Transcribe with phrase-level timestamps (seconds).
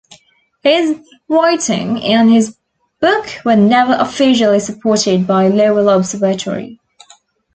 [0.63, 0.97] His
[1.27, 2.57] writing and his
[3.01, 6.79] book were never officially supported by Lowell Observatory.